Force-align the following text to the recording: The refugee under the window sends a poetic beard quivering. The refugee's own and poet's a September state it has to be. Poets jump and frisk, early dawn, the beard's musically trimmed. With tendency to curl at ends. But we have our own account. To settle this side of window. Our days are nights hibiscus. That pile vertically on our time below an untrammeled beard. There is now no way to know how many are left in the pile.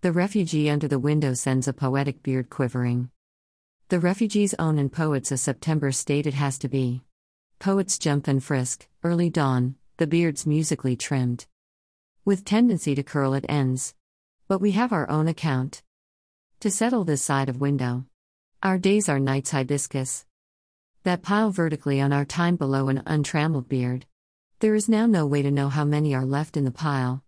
The 0.00 0.12
refugee 0.12 0.70
under 0.70 0.86
the 0.86 1.00
window 1.00 1.34
sends 1.34 1.66
a 1.66 1.72
poetic 1.72 2.22
beard 2.22 2.50
quivering. 2.50 3.10
The 3.88 3.98
refugee's 3.98 4.54
own 4.56 4.78
and 4.78 4.92
poet's 4.92 5.32
a 5.32 5.36
September 5.36 5.90
state 5.90 6.24
it 6.24 6.34
has 6.34 6.56
to 6.58 6.68
be. 6.68 7.02
Poets 7.58 7.98
jump 7.98 8.28
and 8.28 8.42
frisk, 8.42 8.86
early 9.02 9.28
dawn, 9.28 9.74
the 9.96 10.06
beard's 10.06 10.46
musically 10.46 10.94
trimmed. 10.94 11.46
With 12.24 12.44
tendency 12.44 12.94
to 12.94 13.02
curl 13.02 13.34
at 13.34 13.44
ends. 13.48 13.96
But 14.46 14.60
we 14.60 14.70
have 14.72 14.92
our 14.92 15.10
own 15.10 15.26
account. 15.26 15.82
To 16.60 16.70
settle 16.70 17.02
this 17.02 17.22
side 17.22 17.48
of 17.48 17.60
window. 17.60 18.04
Our 18.62 18.78
days 18.78 19.08
are 19.08 19.18
nights 19.18 19.50
hibiscus. 19.50 20.26
That 21.02 21.22
pile 21.22 21.50
vertically 21.50 22.00
on 22.00 22.12
our 22.12 22.24
time 22.24 22.54
below 22.54 22.88
an 22.88 23.02
untrammeled 23.04 23.68
beard. 23.68 24.06
There 24.60 24.76
is 24.76 24.88
now 24.88 25.06
no 25.06 25.26
way 25.26 25.42
to 25.42 25.50
know 25.50 25.70
how 25.70 25.84
many 25.84 26.14
are 26.14 26.24
left 26.24 26.56
in 26.56 26.64
the 26.64 26.70
pile. 26.70 27.24